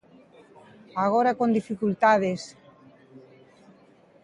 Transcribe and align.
Agora 1.05 1.37
con 1.39 1.49
dificultades. 1.59 2.41